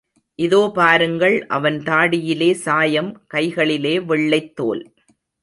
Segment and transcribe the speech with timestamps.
[0.39, 4.83] இதோ பாருங்கள் அவன் தாடியிலே சாயம், கைகளிலே வெள்ளைத் தோல்.